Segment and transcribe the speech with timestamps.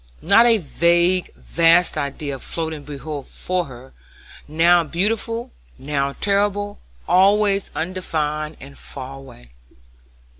[0.23, 3.23] Not a vague, vast idea floating before
[3.65, 3.93] her,
[4.47, 9.51] now beautiful, now terrible, always undefined and far away.